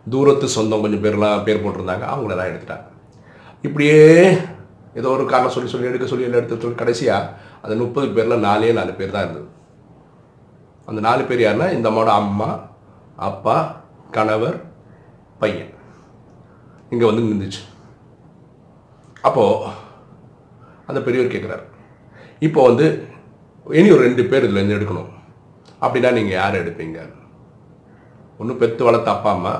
தூரத்து 0.07 0.47
சொந்தம் 0.55 0.83
கொஞ்சம் 0.83 1.03
பேர்லாம் 1.05 1.43
பேர் 1.47 1.63
போட்டிருந்தாங்க 1.63 2.05
அவங்களெல்லாம் 2.11 2.49
எடுத்துட்டாங்க. 2.51 2.85
இப்படியே 3.67 3.99
ஏதோ 4.99 5.07
ஒரு 5.15 5.25
காரணம் 5.25 5.53
சொல்லி 5.55 5.69
சொல்லி 5.71 5.89
எடுக்க 5.89 6.05
சொல்லி 6.11 6.27
எல்லாம் 6.27 6.41
எடுத்து 6.41 6.63
சொல்லி 6.63 6.81
கடைசியாக 6.81 7.31
அந்த 7.63 7.73
முப்பது 7.81 8.07
பேரில் 8.17 8.45
நாலே 8.47 8.71
நாலு 8.79 8.93
பேர் 8.99 9.15
தான் 9.15 9.25
இருந்தது. 9.25 9.47
அந்த 10.87 10.99
நாலு 11.07 11.23
பேர் 11.23 11.45
யாருன்னா 11.45 11.67
இந்த 11.77 11.89
அம்மாவோட 11.89 12.13
அம்மா 12.23 12.49
அப்பா 13.29 13.57
கணவர் 14.11 14.57
பையன். 15.41 15.71
இங்கே 16.89 17.05
வந்து 17.09 17.25
நின்றுச்சு. 17.27 17.61
அப்போது 19.27 19.73
அந்த 20.89 20.99
பெரியவர் 21.05 21.33
கேட்குறாரு 21.33 21.65
இப்போ 22.47 22.59
வந்து 22.63 22.85
இனி 23.77 23.87
ஒரு 23.95 24.03
ரெண்டு 24.07 24.23
பேர் 24.31 24.45
இதுலேருந்து 24.47 24.77
எடுக்கணும். 24.77 25.09
அப்படின்னா 25.83 26.09
நீங்கள் 26.17 26.37
யார் 26.39 26.59
எடுப்பீங்க? 26.61 26.99
ஒன்று 28.41 28.59
பெத்து 28.61 28.81
வளர்த்த 28.87 29.09
அப்பா 29.15 29.31
அம்மா. 29.37 29.53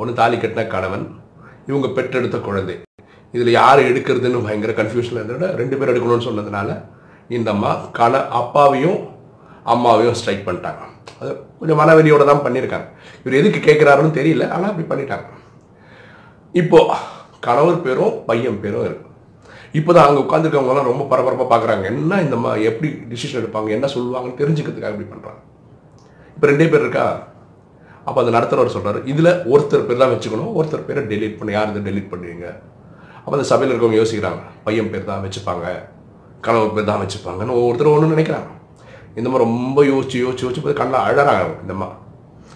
ஒன்று 0.00 0.18
தாலி 0.20 0.36
கட்டின 0.36 0.66
கணவன். 0.74 1.06
இவங்க 1.70 1.88
பெற்றெடுத்த 1.96 2.38
குழந்தை. 2.48 2.76
இதில் 3.34 3.56
யார் 3.60 3.80
எடுக்கிறதுன்னு 3.88 4.44
பயங்கர 4.46 4.72
கன்ஃபியூஷனில் 4.80 5.20
இருந்தோட 5.20 5.46
ரெண்டு 5.60 5.76
பேர் 5.78 5.92
எடுக்கணும்னு 5.92 6.26
சொன்னதுனால 6.28 6.76
இந்த 7.36 7.50
அம்மா 7.54 7.70
கண 7.98 8.14
அப்பாவையும் 8.40 8.98
அம்மாவையும் 9.74 10.16
ஸ்ட்ரைக் 10.18 10.46
பண்ணிட்டாங்க. 10.48 10.82
அது 11.20 11.30
கொஞ்சம் 11.58 11.80
மனவெறியோடு 11.80 12.30
தான் 12.30 12.44
பண்ணியிருக்காங்க. 12.46 12.88
இவர் 13.22 13.38
எதுக்கு 13.40 13.60
கேட்குறாருன்னு 13.68 14.16
தெரியல 14.18 14.44
ஆனால் 14.56 14.70
அப்படி 14.72 14.86
பண்ணிட்டாங்க. 14.92 15.26
இப்போ 16.60 16.80
கணவர் 17.46 17.84
பேரும் 17.86 18.14
பையன் 18.28 18.62
பேரும் 18.64 18.86
இருக்கு. 18.88 19.05
இப்போ 19.78 19.90
தான் 19.96 20.06
அங்கே 20.08 20.20
உட்காந்துருக்கவங்கலாம் 20.24 20.90
ரொம்ப 20.90 21.04
பரபரப்பாக 21.12 21.48
பார்க்குறாங்க. 21.52 21.84
என்ன 21.92 22.20
இந்த 22.24 22.36
மா 22.42 22.50
எப்படி 22.70 22.88
டிசிஷன் 23.12 23.40
எடுப்பாங்க 23.40 23.70
என்ன 23.76 23.86
சொல்லுவாங்கன்னு 23.94 24.40
தெரிஞ்சுக்கிறதுக்காக 24.42 24.94
இப்படி 24.94 25.08
பண்ணுறாங்க 25.12 25.40
இப்போ 26.34 26.46
ரெண்டே 26.50 26.66
பேர் 26.72 26.84
இருக்கா? 26.84 27.06
அப்போ 28.06 28.18
அந்த 28.22 28.32
நடத்துகிறவர் 28.36 28.74
சொல்கிறார் 28.76 28.98
இதில் 29.12 29.30
ஒருத்தர் 29.52 29.86
பேர் 29.88 30.00
தான் 30.02 30.12
வச்சுக்கணும் 30.14 30.52
ஒருத்தர் 30.58 30.86
பேரை 30.88 31.02
டெலீட் 31.12 31.38
பண்ணி 31.38 31.52
யார் 31.56 31.70
இதை 31.72 31.82
டெலீட் 31.88 32.10
பண்ணுவீங்க? 32.12 32.46
அப்போ 33.22 33.34
அந்த 33.36 33.46
சபையில் 33.52 33.72
இருக்கவங்க 33.72 33.98
யோசிக்கிறாங்க 34.00 34.42
பையன் 34.66 34.90
பேர் 34.92 35.08
தான் 35.10 35.24
வச்சுப்பாங்க 35.26 35.66
கணவர் 36.46 36.74
பேர் 36.76 36.90
தான் 36.90 37.02
வச்சுப்பாங்கன்னு 37.04 37.56
ஒவ்வொருத்தரும் 37.60 37.94
ஒன்று 37.96 38.14
நினைக்கிறாங்க. 38.14 38.50
இந்த 39.18 39.28
மாதிரி 39.28 39.44
ரொம்ப 39.48 39.78
யோசிச்சு 39.92 40.16
யோசிச்சு 40.24 40.44
யோசிச்சு 40.46 40.64
போய் 40.66 40.80
கண்ணில் 40.80 41.04
அழறாங்க 41.06 41.44
இந்த 41.64 41.76
மாதிரி 41.80 41.96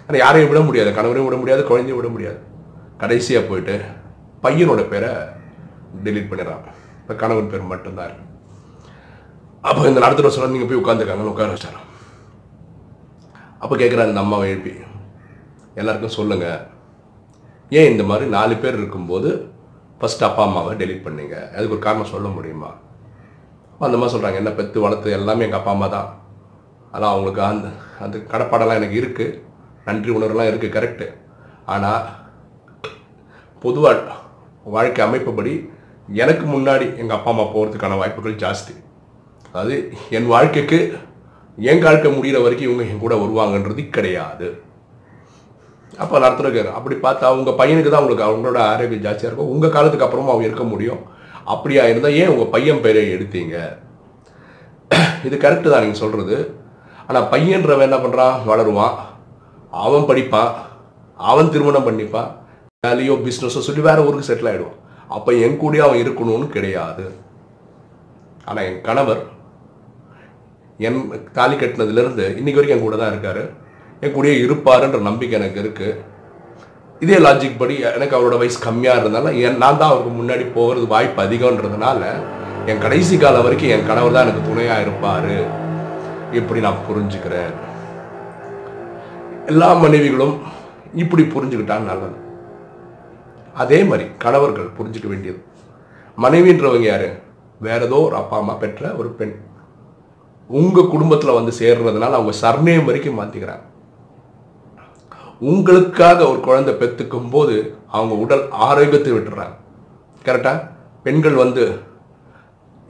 ஆனால் 0.07 0.23
யாரையும் 0.25 0.51
விட 0.53 0.61
முடியாது 0.69 0.91
கணவரையும் 0.99 1.29
விட 1.29 1.39
முடியாது 1.43 1.63
குழந்தையும் 1.71 2.01
விட 2.01 2.11
முடியாது. 2.15 2.41
கடைசியாக 3.03 3.49
போயிட்டு 3.51 3.75
பையனோட 4.45 4.83
பேரை 4.93 5.11
டெலீட் 6.07 6.31
பண்ணிடுறாங்க. 6.31 6.69
இந்த 7.11 7.21
கணவன் 7.21 7.49
பேர் 7.53 7.71
மட்டும்தான் 7.71 8.09
இருக்கு. 8.09 8.27
அப்போ 9.69 9.81
இந்த 9.89 10.01
நடத்துகிற 10.03 10.29
சொல்ல 10.35 10.51
நீங்கள் 10.53 10.69
போய் 10.71 10.81
உட்காந்துருக்காங்கன்னு 10.81 11.33
உட்கார 11.33 11.55
வச்சாராம் 11.55 11.87
அப்போ 13.63 13.75
கேட்குறாரு 13.81 14.11
இந்த 14.11 14.23
அம்மாவை 14.25 14.45
எழுப்பி. 14.51 14.73
எல்லாருக்கும் 15.81 16.15
சொல்லுங்க. 16.19 16.47
ஏன் 17.79 17.91
இந்த 17.93 18.05
மாதிரி 18.11 18.27
நாலு 18.37 18.55
பேர் 18.63 18.79
இருக்கும்போது 18.81 19.31
ஃபஸ்ட் 19.99 20.25
அப்பா 20.29 20.43
அம்மாவை 20.49 20.75
டெலிட் 20.83 21.05
பண்ணீங்க? 21.07 21.35
அதுக்கு 21.55 21.75
ஒரு 21.77 21.83
காரணம் 21.87 22.13
சொல்ல 22.13 22.29
முடியுமா? 22.37 22.71
அந்த 23.89 23.97
மாதிரி 23.99 24.15
சொல்கிறாங்க 24.15 24.41
என்ன 24.43 24.53
பெற்று 24.61 24.85
வளர்த்து 24.85 25.17
எல்லாமே 25.19 25.47
எங்கள் 25.47 25.61
அப்பா 25.61 25.75
அம்மா 25.75 25.89
தான். 25.97 26.09
அதான் 26.95 27.13
அவங்களுக்கு 27.13 27.43
அந்த 27.49 27.69
அந்த 28.07 28.17
கடப்பாடெல்லாம் 28.33 28.81
எனக்கு 28.83 29.01
இருக்குது 29.03 29.37
நன்றி 29.89 30.13
உணர்வுலாம் 30.19 30.51
இருக்குது 30.53 30.77
கரெக்டு 30.79 31.09
ஆனால் 31.75 32.09
பொதுவாக 33.67 34.17
வாழ்க்கை 34.77 35.03
அமைப்புப்படி 35.09 35.55
எனக்கு 36.23 36.45
முன்னாடி 36.53 36.87
எங்கள் 37.01 37.17
அப்பா 37.17 37.31
அம்மா 37.33 37.45
போகிறதுக்கான 37.55 37.99
வாய்ப்புகள் 38.01 38.41
ஜாஸ்தி. 38.45 38.75
அதாவது 39.51 39.77
என் 40.17 40.29
வாழ்க்கைக்கு 40.33 40.79
என் 41.71 41.85
வாழ்க்கை 41.87 42.11
முடிகிற 42.17 42.39
வரைக்கும் 42.45 42.69
இவங்க 42.69 42.85
என் 42.91 43.05
கூட 43.05 43.15
வருவாங்கன்றது 43.23 43.83
கிடையாது. 43.97 44.49
அப்போ 46.03 46.17
நடத்துறக்காரு 46.25 46.71
அப்படி 46.79 46.97
பார்த்தா 47.07 47.33
உங்கள் 47.37 47.57
பையனுக்கு 47.61 47.91
தான் 47.93 48.03
உங்களுக்கு 48.03 48.27
அவங்களோட 48.29 48.59
ஆரோக்கியம் 48.73 49.05
ஜாஸ்தியாக 49.07 49.31
இருக்கும். 49.31 49.53
உங்கள் 49.55 49.75
காலத்துக்கு 49.77 50.07
அப்புறமா 50.07 50.33
அவங்க 50.33 50.49
இருக்க 50.49 50.67
முடியும். 50.73 51.03
அப்படியா 51.55 51.85
இருந்தால் 51.91 52.17
ஏன் 52.23 52.33
உங்கள் 52.33 52.53
பையன் 52.55 52.83
பேரை 52.87 53.05
எடுத்தீங்க? 53.17 53.57
இது 55.29 55.37
கரெக்டு 55.45 55.69
தான் 55.73 55.85
நீங்கள் 55.85 56.03
சொல்கிறது 56.03 56.39
ஆனால் 57.09 57.29
பையன்றவன் 57.33 57.89
என்ன 57.89 58.01
பண்ணுறான் 58.03 58.37
வளருவான். 58.51 58.97
அவன் 59.85 60.09
படிப்பான். 60.11 60.51
அவன் 61.31 61.53
திருமணம் 61.55 61.89
பண்ணிப்பான். 61.89 62.31
வேலையோ 62.87 63.17
பிஸ்னஸோ 63.25 63.63
சொல்லி 63.69 63.83
வேறு 63.89 64.05
ஊருக்கு 64.09 64.31
செட்டில் 64.31 64.51
ஆகிடுவான் 64.53 64.79
அப்போ 65.17 65.31
என் 65.45 65.59
கூடயே 65.63 65.83
அவன் 65.87 66.03
இருக்கணும்னு 66.03 66.47
கிடையாது. 66.57 67.05
ஆனால் 68.49 68.67
என் 68.69 68.81
கணவர் 68.89 69.23
என் 70.87 71.01
தாலி 71.37 71.55
கட்டினதுலேருந்து 71.57 72.27
இன்னைக்கு 72.39 72.59
வரைக்கும் 72.59 72.77
என் 72.77 72.87
கூட 72.87 72.97
தான் 73.01 73.13
இருக்கார். 73.15 73.43
என் 74.05 74.15
கூடயே 74.17 74.37
இருப்பாருன்ற 74.45 75.01
நம்பிக்கை 75.09 75.37
எனக்கு 75.41 75.61
இருக்குது 75.63 75.99
இதே 77.05 77.19
லாஜிக் 77.25 77.61
படி 77.61 77.75
எனக்கு 77.97 78.17
அவரோட 78.17 78.37
வயசு 78.41 78.59
கம்மியாக 78.67 79.01
இருந்தாலும் 79.03 79.37
என் 79.47 79.61
நான் 79.63 79.81
தான் 79.81 79.93
அவருக்கு 79.93 80.13
முன்னாடி 80.21 80.45
போகிறது 80.57 80.87
வாய்ப்பு 80.95 81.21
அதிகம்ன்றதுனால 81.25 82.01
என் 82.71 82.83
கடைசி 82.85 83.15
காலம் 83.17 83.45
வரைக்கும் 83.47 83.73
என் 83.75 83.87
கணவர் 83.91 84.17
தான் 84.17 84.27
எனக்கு 84.27 84.49
துணையாக 84.49 84.85
இருப்பார். 84.87 85.31
இப்படி 86.39 86.61
நான் 86.67 86.85
புரிஞ்சுக்கிறேன். 86.89 87.55
எல்லா 89.53 89.69
மனைவிகளும் 89.85 90.35
இப்படி 91.03 91.23
புரிஞ்சுக்கிட்டாங்க 91.35 91.87
நல்லது. 91.93 92.19
அதே 93.63 93.79
மாதிரி 93.91 94.05
கணவர்கள் 94.25 94.75
புரிஞ்சுக்க 94.79 95.07
வேண்டியது. 95.13 95.41
மனைவின்றவங்க 96.25 96.87
யாரு? 96.93 97.09
வேற 97.67 97.81
ஏதோ 97.87 97.99
ஒரு 98.07 98.15
அப்பா 98.21 98.37
அம்மா 98.43 98.55
பெற்ற 98.63 98.93
ஒரு 99.01 99.11
பெண். 99.19 99.35
உங்கள் 100.51 100.93
குடும்பத்தில் 100.95 101.39
வந்து 101.39 101.53
சேர்றதுனால 101.61 102.17
அவங்க 102.19 102.33
சர்ணயம் 102.45 102.89
வரைக்கும் 102.89 103.19
மாற்றிக்கிறாங்க 103.21 103.67
உங்களுக்காக 105.51 106.19
ஒரு 106.31 106.41
குழந்தை 106.47 106.73
பெற்றுக்கும் 106.81 107.31
போது 107.35 107.55
அவங்க 107.97 108.15
உடல் 108.25 108.43
ஆரோக்கியத்தை 108.67 109.13
விட்டுறாங்க. 109.13 109.55
கரெக்டாக 110.25 110.59
பெண்கள் 111.05 111.37
வந்து 111.43 111.63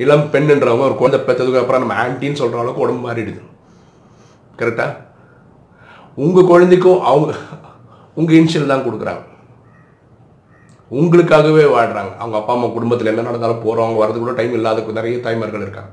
இளம் 0.05 0.27
பெண்ன்றவங்க 0.33 0.87
ஒரு 0.89 0.97
குழந்தை 1.01 1.21
பெற்றதுக்கு 1.21 1.63
அப்புறம் 1.63 1.83
நம்ம 1.83 1.97
ஆன்டின்னு 2.05 2.41
சொல்கிற 2.41 2.63
அளவுக்கு 2.63 2.85
உடம்பு 2.87 3.03
மாறிடுது. 3.07 3.43
கரெக்டாக 4.61 4.97
உங்கள் 6.25 6.51
குழந்தைக்கும் 6.53 7.03
அவங்க 7.11 7.33
உங்கள் 8.15 8.39
இன்ஷியல் 8.41 8.73
தான் 8.73 8.87
கொடுக்குறாங்க. 8.87 9.23
உங்களுக்காகவே 10.99 11.65
வாழ்கிறாங்க 11.75 12.13
அவங்க 12.23 12.37
அப்பா 12.39 12.53
அம்மா 12.55 12.69
குடும்பத்தில் 12.77 13.11
என்ன 13.13 13.25
நடந்தாலும் 13.27 13.63
போகிறவங்க 13.65 13.99
வரது 14.03 14.19
கூட 14.19 14.33
டைம் 14.39 14.55
இல்லாத 14.59 14.85
நிறைய 14.99 15.19
தாய்மார்கள் 15.27 15.65
இருக்காங்க. 15.67 15.91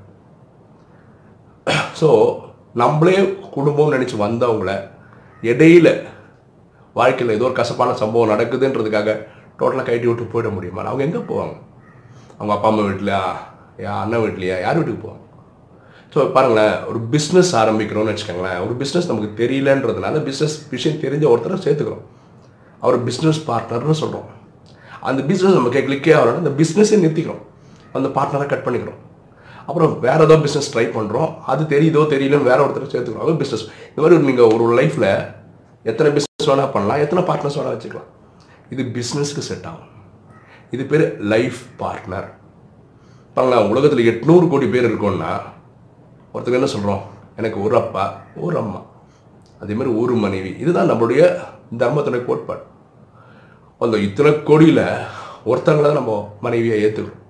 ஸோ 2.00 2.10
நம்மளே 2.82 3.18
குடும்பம் 3.56 3.94
நினச்சி 3.96 4.16
வந்தவங்கள 4.26 4.72
இடையில 5.44 5.88
வாழ்க்கையில் 7.00 7.36
ஏதோ 7.36 7.46
ஒரு 7.50 7.56
கசப்பான 7.60 7.96
சம்பவம் 8.02 8.32
நடக்குதுன்றதுக்காக 8.34 9.10
டோட்டலாக 9.60 9.86
கைட்டி 9.90 10.08
விட்டு 10.08 10.32
போயிட 10.34 10.50
முடியுமா? 10.56 10.82
அவங்க 10.92 11.04
எங்கே 11.08 11.22
போவாங்க? 11.32 11.56
அவங்க 12.38 12.54
அப்பா 12.56 12.70
அம்மா 12.72 12.84
வீட்லையா 12.90 13.22
என் 13.84 14.00
அண்ணன் 14.02 14.24
வீட்லையா 14.26 14.58
யார் 14.66 14.80
வீட்டுக்கு 14.80 15.04
போவாங்க? 15.06 15.24
ஸோ 16.14 16.26
பாருங்களேன் 16.36 16.76
ஒரு 16.90 17.00
பிஸ்னஸ் 17.14 17.52
ஆரம்பிக்கிறோம்னு 17.62 18.14
வச்சுக்கோங்களேன் 18.14 18.60
ஒரு 18.66 18.74
பிஸ்னஸ் 18.82 19.10
நமக்கு 19.12 19.30
தெரியலன்றதுனால 19.42 20.22
பிஸ்னஸ் 20.30 20.58
விஷயம் 20.74 21.02
தெரிஞ்ச 21.06 21.26
ஒருத்தரை 21.34 21.60
சேர்த்துக்கிறோம். 21.66 22.06
அவர் 22.84 22.98
பிஸ்னஸ் 23.08 23.42
பார்ட்னர்னு 23.50 23.98
சொல்கிறோம் 24.04 24.28
அந்த 25.10 25.22
பிஸ்னஸ் 25.30 25.58
நமக்கு 25.60 25.86
கிளிக்கே 25.88 26.14
ஆகணும் 26.20 26.42
அந்த 26.44 26.54
பிஸ்னஸே 26.60 26.98
நிறுத்திக்கிறோம். 27.04 27.44
அந்த 27.98 28.08
பார்ட்னரை 28.18 28.46
கட் 28.54 28.66
பண்ணிக்கிறோம். 28.68 29.02
அப்புறம் 29.68 29.94
வேற 30.06 30.20
ஏதோ 30.28 30.36
பிஸ்னஸ் 30.44 30.72
ட்ரை 30.74 30.86
பண்ணுறோம் 30.98 31.32
அது 31.52 31.64
தெரியுதோ 31.74 32.02
தெரியலன்னு 32.14 32.50
வேற 32.52 32.60
ஒருத்தர் 32.66 32.94
சேர்த்துக்கிறோம். 32.94 33.26
அது 33.26 33.40
பிஸ்னஸ் 33.42 33.66
இந்த 33.90 34.00
மாதிரி 34.04 34.22
நீங்கள் 34.30 34.52
ஒரு 34.56 34.66
லைஃப்பில் 34.80 35.10
எத்தனை 35.92 36.10
பிஸ்னஸ் 36.16 36.50
வேணால் 36.52 36.74
பண்ணலாம் 36.76 37.02
எத்தனை 37.06 37.24
பார்ட்னர்ஸ் 37.30 37.58
வேணால் 37.60 37.76
வச்சுக்கலாம். 37.76 38.10
இது 38.74 38.84
பிஸ்னஸ்க்கு 38.98 39.44
செட் 39.50 39.68
ஆகும். 39.72 39.92
இது 40.76 40.84
பேர் 40.92 41.06
லைஃப் 41.34 41.60
பார்ட்னர் 41.82 42.30
பாருங்களேன் 43.36 43.70
உலகத்தில் 43.74 44.08
எட்நூறு 44.12 44.46
கோடி 44.54 44.68
பேர் 44.74 44.88
இருக்கோம்னா 44.90 45.32
ஒருத்தர் 46.34 46.58
என்ன 46.60 46.70
சொல்கிறோம் 46.76 47.04
எனக்கு 47.40 47.58
ஒரு 47.66 47.76
அப்பா 47.82 48.06
ஒரு 48.46 48.58
அம்மா. 48.64 48.82
அதேமாதிரி 49.62 49.92
ஒரு 50.02 50.14
மனைவி. 50.24 50.52
இதுதான் 50.64 50.90
நம்மளுடைய 50.92 51.22
தர்மத்துடைய 51.82 52.22
கோட்பாடு. 52.26 52.64
அந்த 53.84 53.96
இத்தனை 54.08 54.32
கோடியில் 54.50 54.84
ஒருத்தங்களை 55.52 55.86
தான் 55.88 56.00
நம்ம 56.02 56.14
மனைவியை 56.46 56.78
ஏற்றுக்கிறோம் 56.86 57.24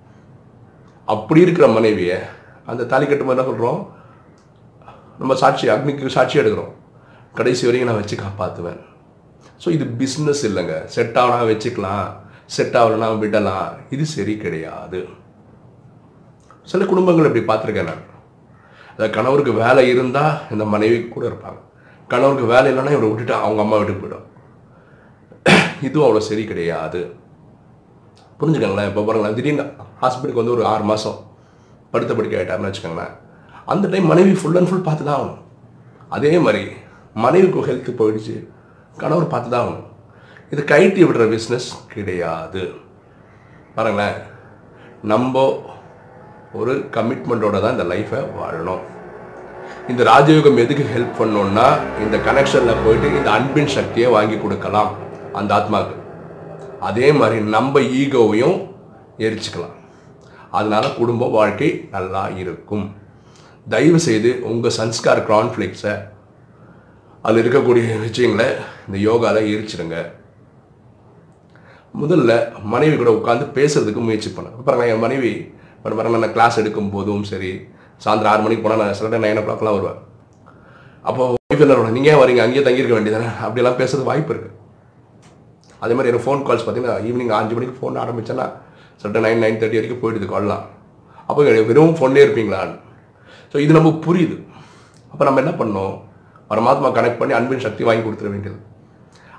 அப்படி 1.14 1.40
இருக்கிற 1.44 1.66
மனைவியை 1.76 2.18
அந்த 2.70 2.86
தாலி 2.92 3.06
கட்டும் 3.06 3.32
என்ன 3.34 3.44
சொல்கிறோம் 3.50 3.80
நம்ம 5.20 5.34
சாட்சி 5.42 5.66
அக்னிக்கு 5.74 6.16
சாட்சி 6.16 6.36
எடுக்கிறோம். 6.40 6.72
கடைசி 7.38 7.66
வரைக்கும் 7.66 7.90
நான் 7.90 8.00
வச்சு 8.00 8.16
காப்பாற்றுவேன் 8.24 8.80
ஸோ 9.62 9.68
இது 9.76 9.84
பிஸ்னஸ் 10.00 10.42
இல்லைங்க. 10.48 10.74
செட் 10.94 11.16
ஆகினா 11.20 11.38
வச்சுக்கலாம். 11.50 12.08
செட் 12.56 12.76
ஆகலைன்னா 12.80 13.08
விடலாம். 13.22 13.70
இது 13.94 14.04
சரி 14.12 14.34
கிடையாது. 14.44 15.00
சில 16.70 16.84
குடும்பங்கள் 16.90 17.28
இப்படி 17.28 17.42
பார்த்துருக்கேன் 17.50 17.90
நான். 17.90 18.04
அதாவது 18.92 19.14
கணவருக்கு 19.16 19.52
வேலை 19.64 19.82
இருந்தால் 19.92 20.38
இந்த 20.54 20.64
மனைவி 20.74 20.98
கூட 21.14 21.24
இருப்பாங்க. 21.30 21.60
கணவருக்கு 22.12 22.52
வேலை 22.54 22.68
இல்லைன்னா 22.72 22.94
இவரை 22.96 23.08
விட்டுட்டு 23.10 23.34
அவங்க 23.44 23.62
அம்மா 23.64 23.78
வீட்டுக்கு 23.80 24.02
போயிடும். 24.04 24.26
இதுவும் 25.86 26.06
அவ்வளோ 26.06 26.22
சரி 26.28 26.44
கிடையாது. 26.50 27.00
புரிஞ்சுக்கோங்களேன் 28.40 28.88
இப்போ 28.90 29.02
பாருங்களேன் 29.06 29.36
திடீர்னு 29.38 29.64
ஹாஸ்பிட்டலுக்கு 30.02 30.42
வந்து 30.42 30.54
ஒரு 30.56 30.64
ஆறு 30.72 30.84
மாதம் 30.90 31.18
படுத்த 31.92 32.12
படுக்க 32.18 32.38
ஆகிட்டாருன்னு 32.38 32.70
வச்சுக்கோங்களேன். 32.70 33.14
அந்த 33.72 33.88
டைம் 33.92 34.10
மனைவி 34.12 34.34
ஃபுல் 34.40 34.58
அண்ட் 34.58 34.70
ஃபுல் 34.70 34.86
பார்த்து 34.88 35.06
தான் 35.08 35.18
ஆகணும். 35.20 35.40
அதே 36.16 36.32
மாதிரி 36.44 36.62
மனைவிக்கு 37.24 37.68
ஹெல்த்து 37.70 37.98
போயிடுச்சு 38.00 38.34
கணவர் 39.02 39.32
பார்த்து 39.32 39.52
தான் 39.54 39.64
ஆகணும். 39.64 39.86
இது 40.52 40.62
கைட்டி 40.72 41.00
விடுற 41.06 41.24
பிஸ்னஸ் 41.32 41.68
கிடையாது. 41.94 42.62
பாருங்களேன் 43.74 44.16
நம்ம 45.12 45.42
ஒரு 46.60 46.74
கமிட்மெண்ட்டோட 46.94 47.56
தான் 47.64 47.76
இந்த 47.76 47.86
லைஃப்பை 47.92 48.20
வாழணும். 48.38 48.84
இந்த 49.92 50.02
ராஜயோகம் 50.12 50.62
எதுக்கு 50.62 50.84
ஹெல்ப் 50.94 51.18
பண்ணோன்னா 51.20 51.66
இந்த 52.04 52.16
கனெக்ஷனில் 52.28 52.82
போயிட்டு 52.84 53.12
இந்த 53.20 53.30
அன்பின் 53.38 53.74
சக்தியை 53.76 54.08
வாங்கி 54.16 54.36
கொடுக்கலாம். 54.44 54.90
அந்த 55.40 55.52
ஆத்மாவுக்கு 55.58 55.96
அதே 56.88 57.08
மாதிரி 57.20 57.38
நம்ம 57.54 57.80
ஈகோவையும் 58.00 58.58
எரிச்சுக்கலாம். 59.26 59.76
அதனால் 60.58 60.96
குடும்ப 60.98 61.24
வாழ்க்கை 61.38 61.70
நல்லா 61.96 62.22
இருக்கும். 62.42 62.86
தயவு 63.72 63.98
செய்து 64.06 64.30
உங்கள் 64.50 64.76
சன்ஸ்கார் 64.78 65.20
கான்ஃப்ளிக்ஸை 65.32 65.94
அதில் 67.24 67.40
இருக்கக்கூடிய 67.42 67.84
விஷயங்களை 68.04 68.46
இந்த 68.86 68.98
யோகாவில் 69.08 69.48
எரிச்சிடுங்க 69.54 69.96
முதல்ல 72.02 72.32
மனைவி 72.72 72.94
கூட 72.96 73.10
உட்காந்து 73.18 73.44
பேசுறதுக்கு 73.56 74.00
முயற்சி 74.06 74.30
பண்ணேன் 74.36 74.64
பாருங்க 74.66 74.86
என் 74.92 75.04
மனைவி 75.04 75.32
இப்போ 75.76 75.96
பாருங்க 75.98 76.20
நான் 76.24 76.34
கிளாஸ் 76.36 76.58
எடுக்கும் 76.62 76.92
போதும் 76.94 77.24
சரி 77.30 77.50
சாயந்தரம் 78.04 78.32
ஆறு 78.32 78.44
மணிக்கு 78.44 78.64
போனால் 78.64 78.82
நான் 78.82 78.98
சில 78.98 79.10
டைம் 79.12 79.26
நைன் 79.26 79.40
ஓ 79.40 79.44
கிளாக்லாம் 79.46 79.76
வருவேன். 79.76 79.98
அப்போ 81.08 81.22
ஒய்ஃப் 81.34 81.64
என்ன 81.64 82.10
ஏன் 82.12 82.20
வரீங்க? 82.22 82.42
அங்கேயே 82.46 82.64
தங்கியிருக்க 82.66 82.96
வேண்டியதானே 82.98 83.28
அப்படிலாம் 83.46 83.78
பேசுறது 83.80 84.08
வாய்ப்பு 84.10 84.32
இருக்குது 84.34 84.56
அதே 85.82 85.92
மாதிரி 85.96 86.10
எனக்கு 86.12 86.26
ஃபோன் 86.26 86.42
கால்ஸ் 86.48 86.64
பார்த்தீங்கன்னா 86.66 86.96
ஈவினிங் 87.08 87.32
அஞ்சு 87.40 87.54
மணிக்கு 87.56 87.78
ஃபோன் 87.78 87.96
ஆரம்பிச்சேன்னா 88.04 88.46
சட்ட 89.02 89.18
நைன் 89.26 89.42
நைன் 89.44 89.58
தேர்ட்டி 89.60 89.78
வரைக்கும் 89.80 90.02
போயிடுது 90.02 90.28
கால்லாம் 90.34 90.64
அப்போ 91.28 91.40
வெறும் 91.70 91.96
ஃபோன்லேயே 91.98 92.26
இருப்பீங்களான்னு 92.26 92.76
ஸோ 93.52 93.56
இது 93.64 93.72
நமக்கு 93.76 94.00
புரியுது. 94.06 94.36
அப்போ 95.12 95.22
நம்ம 95.26 95.40
என்ன 95.42 95.52
பண்ணோம்? 95.60 95.94
பரமாத்மா 96.50 96.88
கனெக்ட் 96.96 97.20
பண்ணி 97.20 97.34
அன்பின் 97.38 97.64
சக்தி 97.66 97.82
வாங்கி 97.88 98.02
கொடுத்துட 98.04 98.28
வேண்டியது. 98.32 98.58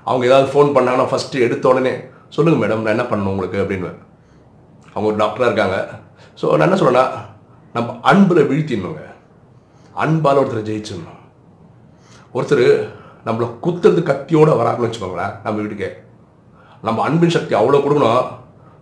அவங்க 0.08 0.24
ஏதாவது 0.28 0.46
ஃபோன் 0.52 0.72
பண்ணாங்கன்னா 0.76 1.06
ஃபஸ்ட்டு 1.10 1.42
எடுத்த 1.46 1.64
உடனே 1.72 1.92
சொல்லுங்கள் 2.36 2.62
மேடம் 2.62 2.82
நான் 2.84 2.94
என்ன 2.96 3.06
பண்ணணும் 3.10 3.32
உங்களுக்கு? 3.34 3.58
அப்படின்னு. 3.62 3.90
அவங்க 4.94 5.06
ஒரு 5.10 5.18
டாக்டராக 5.22 5.48
இருக்காங்க. 5.50 5.78
ஸோ 6.40 6.44
நான் 6.56 6.68
என்ன 6.68 6.78
சொல்றேன்னா 6.82 7.04
நம்ம 7.76 7.88
அன்பில் 8.10 8.48
வீழ்த்திடணுங்க. 8.50 9.02
அன்பால் 10.04 10.40
ஒருத்தரை 10.42 10.62
ஜெயிச்சிடணும். 10.70 11.20
ஒருத்தர் 12.36 12.66
நம்மளை 13.26 13.48
குத்துறது 13.64 14.02
கத்தியோடு 14.10 14.60
வராங்கன்னு 14.60 14.88
வச்சுக்கோங்களேன் 14.88 15.34
நம்ம 15.44 15.56
வீட்டுக்கே. 15.62 15.90
நம்ம 16.86 17.02
அன்பின் 17.06 17.34
சக்தி 17.36 17.54
அவ்வளோ 17.60 17.80
கொடுக்கணும். 17.84 18.26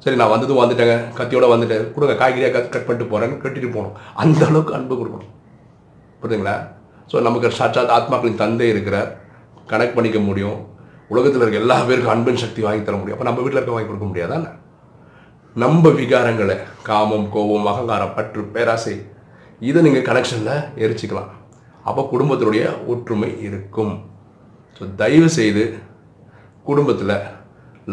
சரி 0.03 0.17
நான் 0.21 0.33
வந்ததும் 0.33 0.61
வந்துட்டேங்க. 0.63 0.97
கத்தியோட 1.19 1.47
வந்துட்டேன். 1.53 1.87
கொடுங்க 1.95 2.15
காய்கறியாக 2.21 2.53
கட் 2.57 2.73
கட் 2.75 2.87
பண்ணிட்டு 2.89 3.11
போகிறேன்னு 3.13 3.39
கட்டிட்டு 3.45 3.71
போகணும். 3.77 3.95
அந்த 4.23 4.43
அளவுக்கு 4.49 4.77
அன்பு 4.79 4.95
கொடுக்கணும். 5.01 5.33
புரியுதுங்களா? 6.21 6.57
ஸோ 7.11 7.17
நமக்கு 7.27 7.49
சாட்சாத் 7.59 7.95
ஆத்மாக்களின் 7.97 8.41
தந்தை 8.43 8.69
இருக்கிறார் 8.75 9.11
கனெக்ட் 9.73 9.97
பண்ணிக்க 9.97 10.19
முடியும். 10.29 10.59
உலகத்தில் 11.13 11.43
இருக்க 11.45 11.63
எல்லா 11.65 11.77
பேருக்கும் 11.89 12.15
அன்பின் 12.15 12.43
சக்தி 12.43 12.61
வாங்கி 12.67 12.83
தர 12.87 12.97
முடியும். 13.01 13.17
அப்போ 13.17 13.27
நம்ம 13.29 13.43
வீட்டில் 13.43 13.61
இருக்க 13.61 13.75
வாங்கி 13.75 13.91
கொடுக்க 13.91 14.09
முடியாதானே 14.11 14.51
நம்ம 15.63 15.91
விகாரங்களை 16.01 16.57
காமம் 16.89 17.27
கோபம் 17.35 17.69
அகங்காரம் 17.71 18.15
பற்று 18.17 18.43
பேராசை 18.55 18.95
இதை 19.69 19.81
நீங்கள் 19.87 20.07
கனெக்ஷனில் 20.09 20.55
எரிச்சிக்கலாம். 20.85 21.31
அப்போ 21.89 22.03
குடும்பத்தினுடைய 22.13 22.65
ஒற்றுமை 22.93 23.31
இருக்கும். 23.47 23.95
ஸோ 24.77 24.83
தயவு 25.03 25.29
செய்து 25.39 25.65
குடும்பத்தில் 26.69 27.15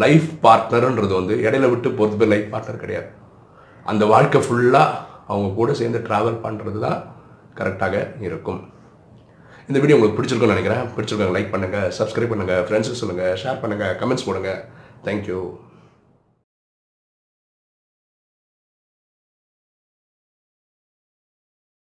லைஃப் 0.03 0.29
பார்ட்னர்ன்றது 0.45 1.13
வந்து 1.19 1.35
இடையில 1.47 1.65
விட்டு 1.73 1.89
போகிறது 1.97 2.17
பேர் 2.21 2.31
லைஃப் 2.33 2.49
பார்ட்னர் 2.53 2.83
கிடையாது. 2.83 3.09
அந்த 3.91 4.03
வாழ்க்கை 4.13 4.39
ஃபுல்லாக 4.45 5.01
அவங்க 5.31 5.49
கூட 5.59 5.73
சேர்ந்து 5.81 5.99
ட்ராவல் 6.07 6.39
பண்ணுறது 6.45 6.79
தான் 6.87 6.99
கரெக்டாக 7.59 7.95
இருக்கும். 8.27 8.61
இந்த 9.69 9.77
வீடியோ 9.81 9.97
உங்களுக்கு 9.97 10.17
பிடிச்சிருக்கும்னு 10.17 10.55
நினைக்கிறேன். 10.55 10.83
பிடிச்சிருக்காங்க 10.95 11.35
லைக் 11.37 11.53
பண்ணுங்கள் 11.53 11.87
சப்ஸ்கிரைப் 11.99 12.33
பண்ணுங்கள் 12.33 12.63
ஃப்ரெண்ட்ஸுக்கு 12.67 13.01
சொல்லுங்கள் 13.03 13.37
ஷேர் 13.43 13.61
பண்ணுங்கள் 13.63 13.95
கமெண்ட்ஸ் 14.01 14.27
போடுங்கள் 14.27 14.59
தேங்க்யூ 15.07 15.39